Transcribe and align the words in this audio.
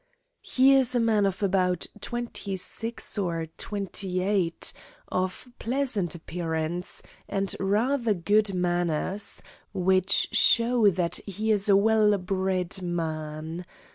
He 0.41 0.73
is 0.73 0.95
a 0.95 0.99
man 0.99 1.27
of 1.27 1.43
about 1.43 1.85
twenty 1.99 2.55
six 2.55 3.19
or 3.19 3.45
twenty 3.59 4.23
eight, 4.23 4.73
of 5.09 5.47
pleasant 5.59 6.15
appearance, 6.15 7.03
and 7.29 7.55
rather 7.59 8.15
good 8.15 8.55
manners, 8.55 9.43
which 9.75 10.29
show 10.31 10.89
that 10.89 11.17
he 11.27 11.51
is 11.51 11.69
a 11.69 11.77
well 11.77 12.17
bred 12.17 12.81
man. 12.81 13.63